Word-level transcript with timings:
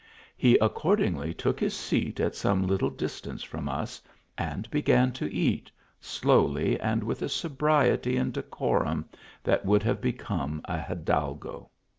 He 0.35 0.57
accord 0.57 0.97
ingly 1.01 1.37
took 1.37 1.59
his 1.59 1.75
seat 1.75 2.19
at 2.19 2.33
some 2.33 2.65
little 2.65 2.89
distance 2.89 3.43
from 3.43 3.69
us, 3.69 4.01
and 4.35 4.67
began 4.71 5.11
to 5.11 5.31
eat, 5.31 5.69
slowly, 5.99 6.79
and 6.79 7.03
with 7.03 7.21
a 7.21 7.29
sobriety 7.29 8.17
and 8.17 8.33
decorum 8.33 9.05
that 9.43 9.63
would 9.63 9.83
have 9.83 10.01
become 10.01 10.61
a 10.65 10.79
hidalgo. 10.81 11.69